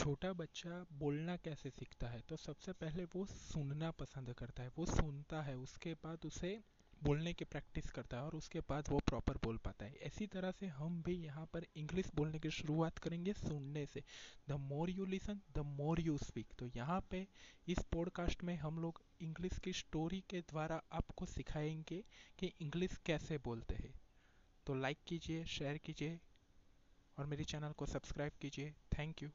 छोटा 0.00 0.32
बच्चा 0.32 0.86
बोलना 0.92 1.36
कैसे 1.36 1.70
सीखता 1.70 2.08
है? 2.08 2.20
तो 2.20 2.36
सबसे 2.36 2.72
पहले 2.72 3.04
वो 3.04 3.24
सुनना 3.26 3.90
पसंद 3.90 4.32
करता 4.32 4.62
है। 4.62 4.70
वो 4.78 4.86
सुनता 4.86 5.42
है, 5.42 5.56
उसके 5.56 5.92
बाद 5.94 6.24
उसे 6.24 6.60
बोलने 7.02 7.32
की 7.32 7.44
प्रैक्टिस 7.44 7.90
करता 7.90 8.16
है 8.16 8.22
और 8.22 8.34
उसके 8.34 8.60
बाद 8.60 8.88
वो 8.88 8.98
प्रॉपर 8.98 9.36
बोल 9.36 9.56
पाता 9.56 9.84
है। 9.84 9.92
इसी 9.96 10.26
तरह 10.26 10.50
से 10.50 10.66
हम 10.66 11.02
भी 11.02 11.14
यहाँ 11.14 11.44
पर 11.46 11.66
इंग्लिश 11.76 12.10
बोलने 12.14 12.38
की 12.38 12.50
शुरुआत 12.50 12.98
करेंगे 12.98 13.32
सुनने 13.32 13.86
से। 13.86 14.02
The 14.48 14.52
more 14.52 14.90
you 14.90 15.04
listen 15.04 15.40
the 15.54 15.58
more 15.58 16.00
you 16.00 16.16
speak 16.18 16.46
तो 16.58 16.66
यहाँ 16.66 17.00
पे 17.10 17.26
इस 17.68 17.78
पॉडकास्ट 17.92 18.44
में 18.44 18.56
हम 18.56 18.78
लोग 18.78 19.02
इंग्लिश 19.20 19.58
की 19.58 19.72
स्टोरी 19.72 20.22
के 20.30 20.40
द्वारा 20.40 20.82
आपको 20.92 21.26
सिखाएँगे 21.26 22.04
कि 22.38 22.52
इंग्लिश 22.60 22.96
कैसे 23.06 23.38
बोलते 23.38 23.74
हैं। 23.74 23.94
तो 24.66 24.74
लाइक 24.74 24.98
कीजिए 25.06 25.44
शेयर 25.44 25.78
कीजिए 25.78 26.18
और 27.18 27.26
मेरे 27.26 27.44
चैनल 27.44 27.72
को 27.72 27.86
सब्सक्राइब 27.86 28.32
कीजिए। 28.40 28.74
Thank 28.98 29.22
you 29.22 29.28